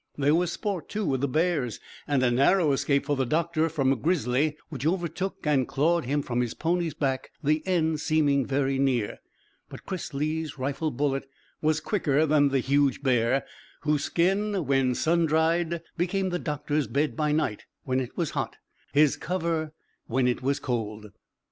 There 0.17 0.33
was 0.33 0.51
sport 0.51 0.89
too 0.89 1.05
with 1.05 1.21
the 1.21 1.27
bears, 1.27 1.79
and 2.07 2.23
a 2.23 2.31
narrow 2.31 2.71
escape 2.71 3.05
for 3.05 3.15
the 3.15 3.23
doctor 3.23 3.69
from 3.69 3.91
a 3.91 3.95
grizzly 3.95 4.57
which 4.69 4.83
overtook 4.83 5.45
and 5.45 5.67
clawed 5.67 6.05
him 6.05 6.23
from 6.23 6.41
his 6.41 6.55
pony's 6.55 6.95
back, 6.95 7.29
the 7.43 7.61
end 7.67 7.99
seeming 8.01 8.43
very 8.43 8.79
near. 8.79 9.19
But 9.69 9.85
Chris 9.85 10.11
Lee's 10.11 10.57
rifle 10.57 10.89
bullet 10.89 11.27
was 11.61 11.79
quicker 11.79 12.25
than 12.25 12.49
the 12.49 12.57
huge 12.61 13.03
bear, 13.03 13.45
whose 13.81 14.05
skin 14.05 14.65
when 14.65 14.95
sun 14.95 15.27
dried, 15.27 15.83
became 15.97 16.29
the 16.31 16.39
doctor's 16.39 16.87
bed 16.87 17.15
by 17.15 17.31
night 17.31 17.65
when 17.83 17.99
it 17.99 18.17
was 18.17 18.31
hot, 18.31 18.55
his 18.93 19.15
cover 19.15 19.71
when 20.07 20.27
it 20.27 20.41
was 20.41 20.59
cold. 20.59 21.11